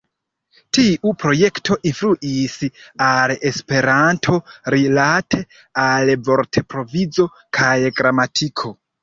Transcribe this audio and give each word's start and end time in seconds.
Tiu 0.75 1.11
projekto 1.23 1.75
influis 1.89 2.55
al 3.09 3.33
Esperanto 3.51 4.39
rilate 4.77 5.43
al 5.85 6.11
vortprovizo 6.31 7.29
kaj 7.61 7.71
gramatiko. 8.03 8.75